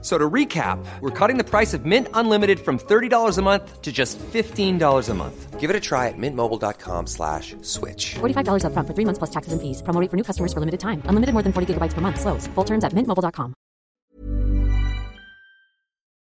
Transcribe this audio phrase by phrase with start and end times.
[0.00, 3.90] So to recap, we're cutting the price of Mint Unlimited from $30 a month to
[3.90, 5.58] just $15 a month.
[5.58, 8.14] Give it a try at mintmobile.com slash switch.
[8.20, 9.82] $45 upfront for three months plus taxes and fees.
[9.82, 11.02] Promo rate for new customers for limited time.
[11.06, 12.20] Unlimited more than 40 gigabytes per month.
[12.20, 12.46] Slows.
[12.54, 13.54] Full terms at mintmobile.com.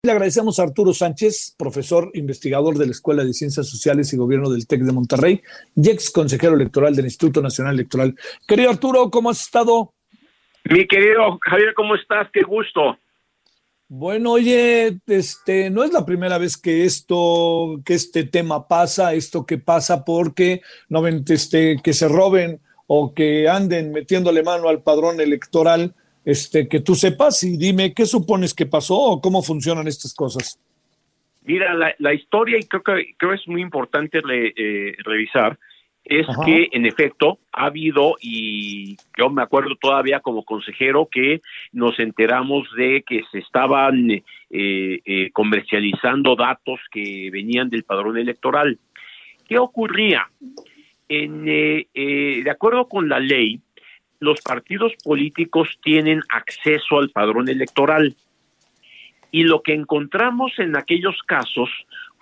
[0.04, 4.50] Le agradecemos a Arturo Sánchez, profesor investigador de la Escuela de Ciencias Sociales y Gobierno
[4.50, 5.42] del TEC de Monterrey
[5.76, 8.16] y ex consejero electoral del Instituto Nacional Electoral.
[8.48, 9.94] Querido Arturo, ¿cómo has estado?
[10.64, 12.30] Mi querido Javier, ¿cómo estás?
[12.32, 12.98] Qué gusto.
[13.90, 19.46] Bueno, oye, este, no es la primera vez que esto, que este tema pasa, esto
[19.46, 25.22] que pasa porque no este, que se roben o que anden metiéndole mano al padrón
[25.22, 25.94] electoral,
[26.26, 30.60] este, que tú sepas y dime qué supones que pasó o cómo funcionan estas cosas.
[31.44, 35.58] Mira, la, la historia, y creo que creo es muy importante re, eh, revisar,
[36.10, 36.46] es Ajá.
[36.46, 41.42] que en efecto ha habido, y yo me acuerdo todavía como consejero que
[41.74, 48.80] nos enteramos de que se estaban eh, eh, comercializando datos que venían del padrón electoral.
[49.48, 50.30] ¿Qué ocurría?
[51.10, 53.60] En, eh, de acuerdo con la ley,
[54.20, 58.16] los partidos políticos tienen acceso al padrón electoral.
[59.32, 61.70] Y lo que encontramos en aquellos casos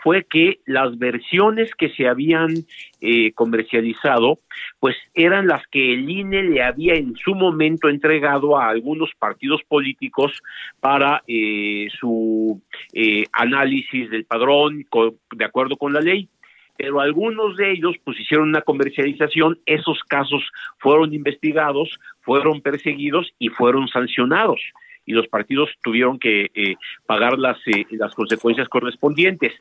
[0.06, 2.54] fue que las versiones que se habían
[3.02, 4.38] eh, comercializado,
[4.80, 9.64] pues eran las que el INE le había en su momento entregado a algunos partidos
[9.68, 10.44] políticos
[10.80, 12.62] para eh, su
[12.94, 14.86] eh, análisis del padrón
[15.32, 16.30] de acuerdo con la ley
[16.78, 20.44] pero algunos de ellos pues hicieron una comercialización, esos casos
[20.78, 24.60] fueron investigados, fueron perseguidos y fueron sancionados
[25.06, 29.54] y los partidos tuvieron que eh, pagar las, eh, las consecuencias correspondientes.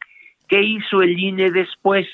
[0.48, 2.06] ¿Qué hizo el INE después?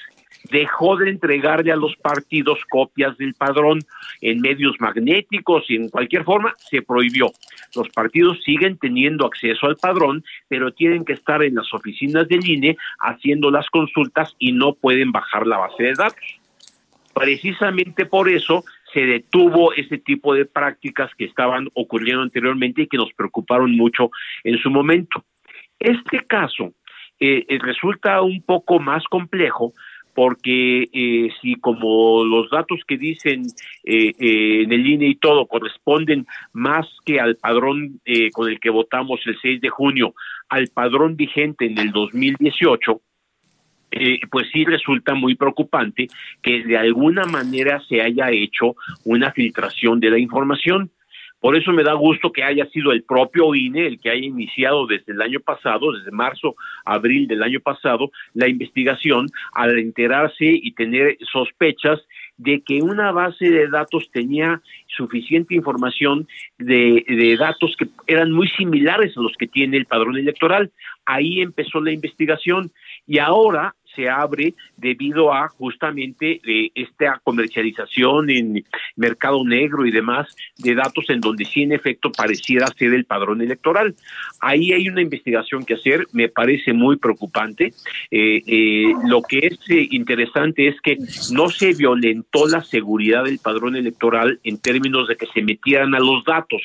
[0.50, 3.80] Dejó de entregarle a los partidos copias del padrón
[4.20, 7.30] en medios magnéticos y en cualquier forma, se prohibió.
[7.74, 12.48] Los partidos siguen teniendo acceso al padrón, pero tienen que estar en las oficinas del
[12.48, 16.41] INE haciendo las consultas y no pueden bajar la base de datos.
[17.12, 22.97] Precisamente por eso se detuvo ese tipo de prácticas que estaban ocurriendo anteriormente y que
[22.97, 24.11] nos preocuparon mucho
[24.45, 25.24] en su momento.
[25.79, 26.73] Este caso
[27.20, 29.73] eh, resulta un poco más complejo
[30.14, 33.42] porque eh, si como los datos que dicen
[33.85, 38.61] eh, eh, en el INE y todo corresponden más que al padrón eh, con el
[38.61, 40.14] que votamos el 6 de junio,
[40.48, 43.01] al padrón vigente en el 2018,
[43.92, 46.09] eh, pues sí resulta muy preocupante
[46.42, 50.91] que de alguna manera se haya hecho una filtración de la información.
[51.40, 54.86] Por eso me da gusto que haya sido el propio INE el que haya iniciado
[54.86, 60.73] desde el año pasado, desde marzo, abril del año pasado, la investigación al enterarse y
[60.73, 62.00] tener sospechas
[62.36, 66.27] de que una base de datos tenía suficiente información
[66.58, 70.70] de, de, datos que eran muy similares a los que tiene el padrón electoral.
[71.05, 72.70] Ahí empezó la investigación
[73.06, 78.64] y ahora se abre debido a justamente eh, esta comercialización en
[78.96, 80.28] mercado negro y demás
[80.58, 83.95] de datos en donde sí en efecto pareciera ser el padrón electoral.
[84.40, 87.73] Ahí hay una investigación que hacer, me parece muy preocupante.
[88.11, 90.98] Eh, eh, lo que es interesante es que
[91.33, 96.00] no se violentó la seguridad del padrón electoral en términos de que se metieran a
[96.00, 96.62] los datos.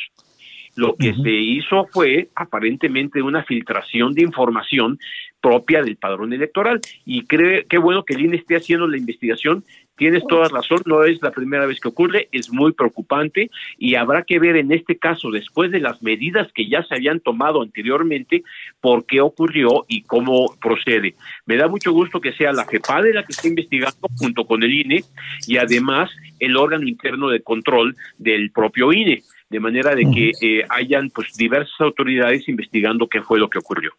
[0.76, 1.24] Lo que uh -huh.
[1.24, 5.00] se hizo fue aparentemente una filtración de información
[5.46, 9.64] propia del padrón electoral y cree qué bueno que el INE esté haciendo la investigación.
[9.96, 14.24] Tienes toda razón, no es la primera vez que ocurre, es muy preocupante y habrá
[14.24, 18.44] que ver en este caso, después de las medidas que ya se habían tomado anteriormente,
[18.82, 21.14] por qué ocurrió y cómo procede.
[21.46, 24.74] Me da mucho gusto que sea la FEPADE la que esté investigando junto con el
[24.74, 25.04] INE
[25.48, 26.10] y además
[26.40, 31.34] el órgano interno de control del propio INE de manera de que eh, hayan pues
[31.36, 33.92] diversas autoridades investigando qué fue lo que ocurrió.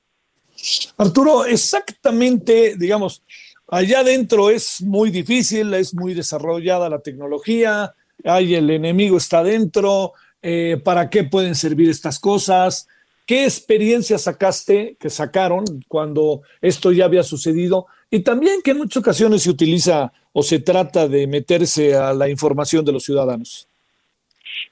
[0.98, 3.22] Arturo, exactamente, digamos,
[3.68, 7.94] allá adentro es muy difícil, es muy desarrollada la tecnología,
[8.24, 10.12] hay el enemigo está adentro,
[10.42, 12.88] eh, ¿para qué pueden servir estas cosas?
[13.26, 17.86] ¿Qué experiencia sacaste, que sacaron cuando esto ya había sucedido?
[18.10, 22.28] Y también que en muchas ocasiones se utiliza o se trata de meterse a la
[22.28, 23.68] información de los ciudadanos.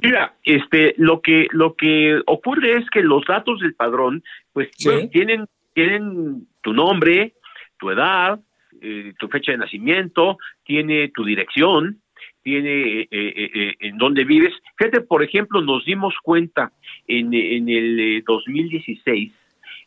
[0.00, 4.22] Mira, este, lo que lo que ocurre es que los datos del padrón,
[4.52, 4.90] pues, ¿Sí?
[5.12, 7.34] tienen tienen tu nombre,
[7.78, 8.40] tu edad,
[8.81, 12.00] eh, tu fecha de nacimiento, tiene tu dirección,
[12.42, 14.52] tiene en dónde vives.
[14.76, 16.72] Fíjate, por ejemplo, nos dimos cuenta
[17.08, 19.32] en, en el 2016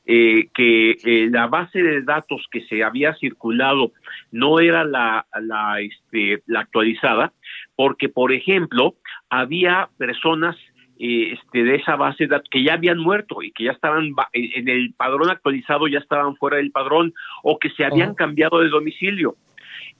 [0.09, 3.91] eh, que eh, la base de datos que se había circulado
[4.31, 7.33] no era la, la, este, la actualizada,
[7.75, 8.95] porque, por ejemplo,
[9.29, 10.55] había personas
[10.97, 14.13] eh, este, de esa base de datos que ya habían muerto y que ya estaban
[14.31, 17.13] en el padrón actualizado, ya estaban fuera del padrón
[17.43, 19.35] o que se habían cambiado de domicilio.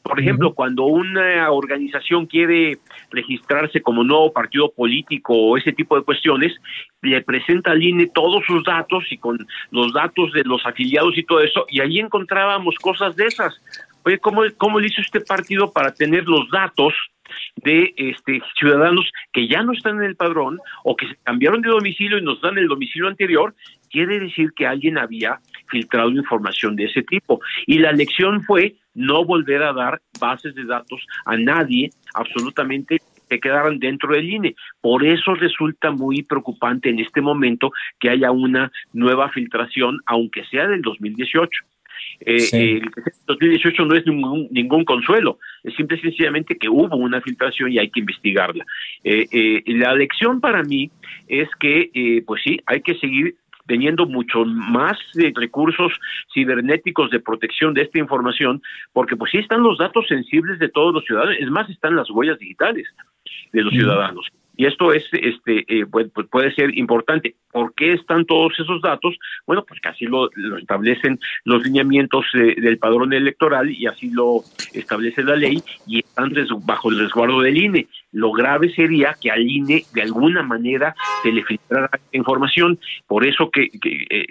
[0.08, 2.78] Por ejemplo, cuando una organización quiere
[3.12, 6.54] registrarse como nuevo partido político o ese tipo de cuestiones,
[7.02, 11.24] le presenta al INE todos sus datos y con los datos de los afiliados y
[11.24, 13.62] todo eso, y ahí encontrábamos cosas de esas.
[14.04, 16.94] Oye, ¿cómo, cómo le hizo este partido para tener los datos
[17.58, 21.70] de este ciudadanos que ya no están en el padrón o que se cambiaron de
[21.70, 23.54] domicilio y nos dan el domicilio anterior,
[23.90, 25.40] quiere decir que alguien había
[25.70, 27.42] filtrado información de ese tipo.
[27.66, 33.00] Y la lección fue no volver a dar bases de datos a nadie, absolutamente
[33.30, 34.56] que quedaran dentro del INE.
[34.82, 40.68] Por eso resulta muy preocupante en este momento que haya una nueva filtración, aunque sea
[40.68, 41.50] del 2018.
[42.22, 42.92] Eh, el
[43.28, 47.80] 2018 no es ningún, ningún, consuelo, es simple y sencillamente que hubo una filtración y
[47.80, 48.66] hay que investigarla.
[49.04, 50.90] Eh, eh, la lección para mí
[51.28, 53.36] es que, eh, pues sí, hay que seguir
[53.68, 54.98] teniendo mucho más
[55.36, 55.94] recursos
[56.34, 58.62] cibernéticos de protección de esta información,
[58.94, 62.10] porque pues sí están los datos sensibles de todos los ciudadanos, es más, están las
[62.10, 62.88] huellas digitales
[63.52, 64.28] de los ciudadanos.
[64.58, 67.36] Y esto es, este, eh, pues, puede ser importante.
[67.52, 69.16] ¿Por qué están todos esos datos?
[69.46, 74.42] Bueno, pues que así lo, establecen los lineamientos eh, del padrón electoral y así lo
[74.74, 76.34] establece la ley y están
[76.66, 77.88] bajo el resguardo del INE.
[78.12, 82.80] Lo grave sería que al INE de alguna manera se le filtrara información.
[83.06, 84.26] Por eso que, eh,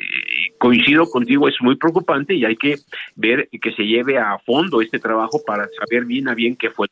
[0.58, 2.76] coincido contigo, es muy preocupante y hay que
[3.14, 6.88] ver que se lleve a fondo este trabajo para saber bien a bien qué fue.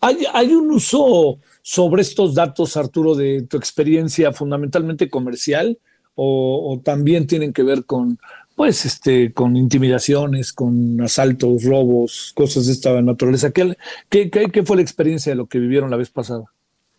[0.00, 5.78] ¿Hay, hay un uso sobre estos datos, Arturo, de tu experiencia fundamentalmente comercial
[6.14, 8.18] o, también tienen que ver con,
[8.54, 13.52] pues, este, con intimidaciones, con asaltos, robos, cosas de esta naturaleza?
[13.52, 13.76] ¿Qué,
[14.10, 16.44] qué, fue la experiencia de lo que vivieron la vez pasada?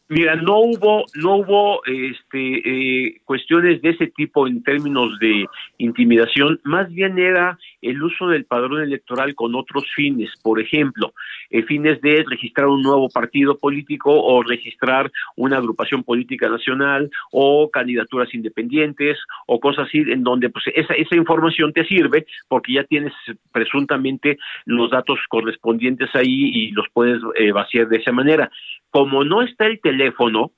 [0.10, 5.46] Mira, no hubo, no hubo este, eh, cuestiones de ese tipo en términos de
[5.78, 11.13] intimidación, más bien era el uso del padrón electoral con otros fines, por ejemplo,
[11.50, 17.69] eh, fines de registrar un nuevo partido político o registrar una agrupación política nacional o
[17.72, 19.18] candidaturas independientes
[19.48, 23.13] o cosas así, en donde pues esa, esa información te sirve porque ya tienes
[23.51, 28.51] presuntamente los datos correspondientes ahí y los puedes eh, vaciar de esa manera.
[28.89, 30.51] Como no está el teléfono,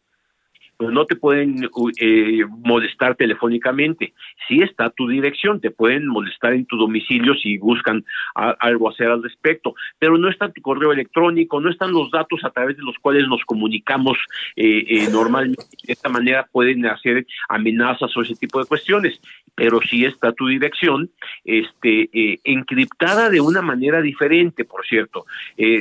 [0.83, 4.13] pues no te pueden eh, molestar telefónicamente.
[4.49, 8.03] Si está tu dirección, te pueden molestar en tu domicilio si buscan
[8.35, 12.49] algo hacer al respecto, pero no está tu correo electrónico, no están los datos a
[12.49, 14.17] través de los cuales nos comunicamos
[14.57, 15.63] eh, eh, normalmente.
[15.85, 19.21] De esta manera pueden hacer amenazas o ese tipo de cuestiones
[19.55, 21.11] pero sí está tu dirección,
[21.45, 22.09] este,
[22.43, 25.25] encriptada de una manera diferente, por cierto.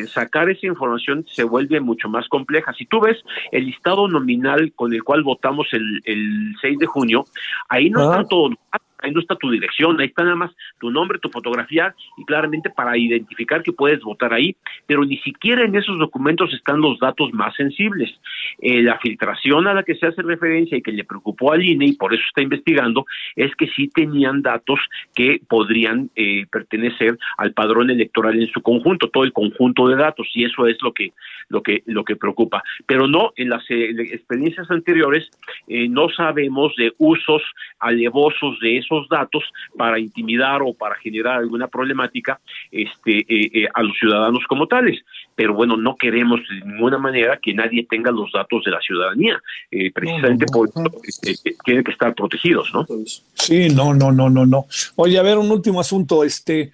[0.08, 2.74] Sacar esa información se vuelve mucho más compleja.
[2.74, 3.16] Si tú ves
[3.50, 7.24] el listado nominal con el cual votamos el, el 6 de junio,
[7.68, 8.58] ahí no están todos los
[9.02, 12.70] ahí no está tu dirección, ahí está nada más tu nombre, tu fotografía y claramente
[12.70, 14.56] para identificar que puedes votar ahí,
[14.86, 18.10] pero ni siquiera en esos documentos están los datos más sensibles.
[18.60, 21.86] Eh, la filtración a la que se hace referencia y que le preocupó al INE
[21.86, 23.06] y por eso está investigando
[23.36, 24.78] es que sí tenían datos
[25.14, 30.28] que podrían eh, pertenecer al padrón electoral en su conjunto, todo el conjunto de datos
[30.34, 31.12] y eso es lo que
[31.48, 32.62] lo que lo que preocupa.
[32.86, 35.30] Pero no en las eh, experiencias anteriores
[35.68, 37.42] no sabemos de usos
[37.78, 39.44] alevosos de esos datos
[39.76, 45.00] para intimidar o para generar alguna problemática este, eh, eh, a los ciudadanos como tales.
[45.34, 49.40] Pero bueno, no queremos de ninguna manera que nadie tenga los datos de la ciudadanía.
[49.70, 50.84] Eh, precisamente por eso
[51.64, 52.86] tienen que estar protegidos, ¿no?
[53.34, 54.66] Sí, no, no, no, no, no.
[54.96, 56.24] Oye, a ver, un último asunto.
[56.24, 56.72] Este,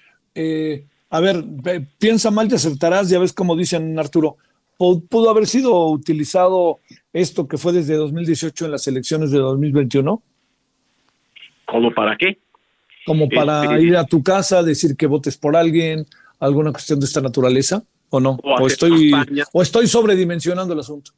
[1.10, 1.42] a ver,
[1.98, 4.36] piensa mal y acertarás, ya ves como dicen Arturo
[4.78, 6.80] pudo haber sido utilizado
[7.12, 10.22] esto que fue desde 2018 en las elecciones de 2021?
[11.68, 12.38] ¿Cómo para qué?
[13.06, 16.06] Como para este, ir a tu casa, decir que votes por alguien,
[16.40, 18.38] alguna cuestión de esta naturaleza, ¿o no?
[18.42, 19.12] O, estoy,
[19.52, 21.12] o estoy sobredimensionando el asunto.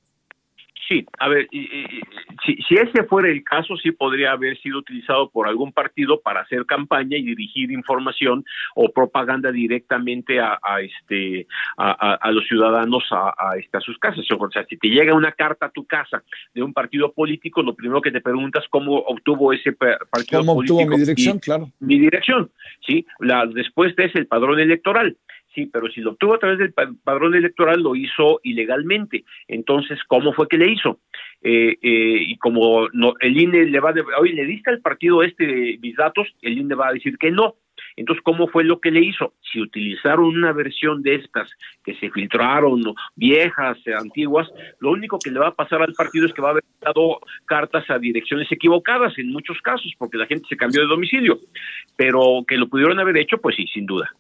[0.90, 5.47] Sí, a ver, si, si, ese fuera el caso, sí podría haber sido utilizado por
[5.47, 8.44] algún partido para hacer campaña y dirigir información
[8.75, 14.26] o propaganda directamente a, este a, los ciudadanos a, este, a, sus casas.
[14.37, 17.76] O sea, si te llega una carta a tu casa de un partido político, lo
[17.76, 21.38] primero que te preguntas cómo obtuvo ese partido ¿Cómo político obtuvo mi dirección?
[21.38, 21.70] claro.
[21.78, 22.50] Mi dirección,
[22.85, 23.06] sí.
[23.20, 25.16] La respuesta es el padrón electoral
[25.54, 29.25] Sí, pero si lo obtuvo a través del padrón electoral, lo hizo ilegalmente.
[29.49, 31.00] Entonces, ¿cómo fue que le hizo?
[31.42, 35.23] Eh, eh, y como no, el INE le va a oye, ¿le diste al partido
[35.23, 36.28] este mis datos?
[36.42, 37.57] El INE va a decir que no.
[37.97, 39.35] Entonces, ¿cómo fue lo que le hizo?
[39.50, 41.50] Si utilizaron una versión de estas
[41.85, 42.83] que se filtraron,
[43.16, 46.52] viejas, antiguas, lo único que le va a pasar al partido es que va a
[46.52, 50.88] haber dado cartas a direcciones equivocadas en muchos casos, porque la gente se cambió de
[50.88, 51.38] domicilio.
[51.97, 54.14] Pero que lo pudieron haber hecho, pues sí, sin duda.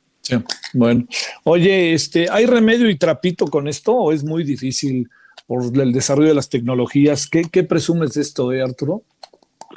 [0.72, 1.06] Bueno.
[1.44, 5.08] Oye, este, ¿hay remedio y trapito con esto o es muy difícil
[5.46, 7.26] por el desarrollo de las tecnologías?
[7.26, 9.02] ¿Qué, qué presumes de esto, eh, Arturo?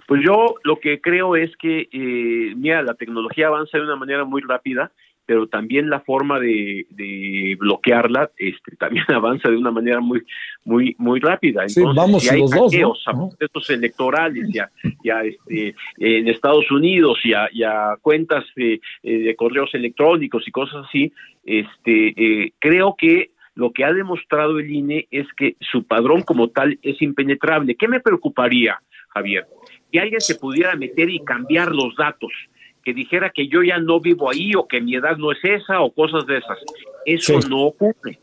[0.07, 4.25] Pues yo lo que creo es que, eh, mira, la tecnología avanza de una manera
[4.25, 4.91] muy rápida,
[5.25, 10.23] pero también la forma de, de bloquearla este, también avanza de una manera muy
[10.65, 11.61] muy muy rápida.
[11.61, 13.25] Entonces, sí, vamos si hay los hackeos dos, ¿no?
[13.25, 14.69] a procesos electorales y a,
[15.03, 19.73] y a, este, en Estados Unidos y a, y a cuentas de, eh, de correos
[19.73, 21.11] electrónicos y cosas así,
[21.45, 26.49] este, eh, creo que lo que ha demostrado el INE es que su padrón como
[26.49, 27.75] tal es impenetrable.
[27.75, 29.45] ¿Qué me preocuparía, Javier?
[29.93, 32.31] Que alguien se pudiera meter y cambiar los datos,
[32.83, 35.81] que dijera que yo ya no vivo ahí o que mi edad no es esa
[35.81, 36.57] o cosas de esas.
[37.05, 37.47] Eso Sí.
[37.49, 38.19] no ocurre.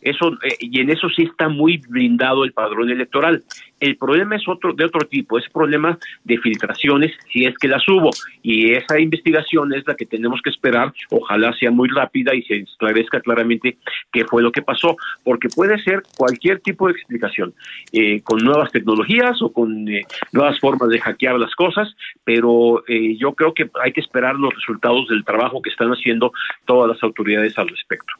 [0.00, 3.42] Eso, eh, y en eso sí está muy blindado el padrón electoral.
[3.80, 7.86] El problema es otro de otro tipo, es problema de filtraciones, si es que las
[7.88, 8.10] hubo.
[8.42, 12.56] Y esa investigación es la que tenemos que esperar, ojalá sea muy rápida y se
[12.56, 13.78] esclarezca claramente
[14.12, 17.54] qué fue lo que pasó, porque puede ser cualquier tipo de explicación,
[17.92, 23.16] eh, con nuevas tecnologías o con eh, nuevas formas de hackear las cosas, pero eh,
[23.16, 26.32] yo creo que hay que esperar los resultados del trabajo que están haciendo
[26.64, 28.12] todas las autoridades al respecto.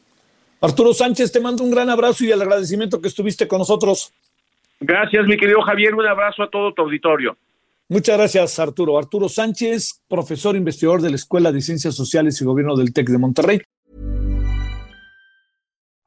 [0.61, 4.11] Arturo Sánchez, te mando un gran abrazo y el agradecimiento que estuviste con nosotros.
[4.79, 5.95] Gracias, mi querido Javier.
[5.95, 7.35] Un abrazo a todo tu auditorio.
[7.87, 8.99] Muchas gracias, Arturo.
[8.99, 13.17] Arturo Sánchez, profesor investigador de la Escuela de Ciencias Sociales y Gobierno del TEC de
[13.17, 13.61] Monterrey.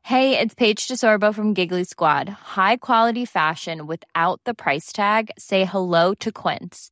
[0.05, 2.29] Hey, it's Paige DeSorbo from Giggly Squad.
[2.29, 5.31] High quality fashion without the price tag.
[5.39, 6.92] Say hello to Quince.